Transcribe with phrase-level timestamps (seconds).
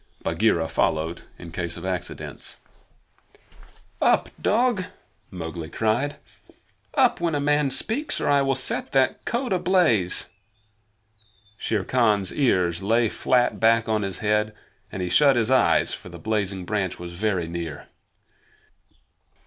[0.23, 2.57] Bagheera followed in case of accidents.
[4.01, 4.85] "Up, dog!"
[5.29, 6.15] Mowgli cried.
[6.95, 10.29] "Up, when a man speaks, or I will set that coat ablaze!"
[11.55, 14.55] Shere Khan's ears lay flat back on his head,
[14.91, 17.85] and he shut his eyes, for the blazing branch was very near.